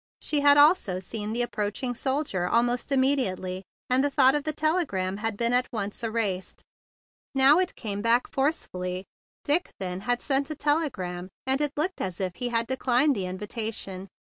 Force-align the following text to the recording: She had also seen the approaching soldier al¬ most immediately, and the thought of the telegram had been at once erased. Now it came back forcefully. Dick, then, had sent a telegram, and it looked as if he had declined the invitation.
She 0.19 0.39
had 0.39 0.57
also 0.57 0.97
seen 0.97 1.31
the 1.31 1.43
approaching 1.43 1.93
soldier 1.93 2.49
al¬ 2.51 2.65
most 2.65 2.91
immediately, 2.91 3.61
and 3.87 4.03
the 4.03 4.09
thought 4.09 4.33
of 4.33 4.45
the 4.45 4.51
telegram 4.51 5.17
had 5.17 5.37
been 5.37 5.53
at 5.53 5.71
once 5.71 6.03
erased. 6.03 6.63
Now 7.35 7.59
it 7.59 7.75
came 7.75 8.01
back 8.01 8.25
forcefully. 8.27 9.05
Dick, 9.43 9.69
then, 9.79 9.99
had 9.99 10.19
sent 10.19 10.49
a 10.49 10.55
telegram, 10.55 11.29
and 11.45 11.61
it 11.61 11.73
looked 11.77 12.01
as 12.01 12.19
if 12.19 12.37
he 12.37 12.49
had 12.49 12.65
declined 12.65 13.15
the 13.15 13.27
invitation. 13.27 14.07